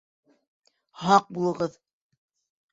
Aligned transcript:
Һаҡ 1.03 1.29
булығыҙ! 1.37 1.79